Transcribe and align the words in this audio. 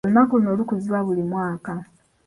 Olunaku 0.05 0.33
luno 0.39 0.51
lukuzibwa 0.59 0.99
buli 1.05 1.23
mwaka. 1.31 1.73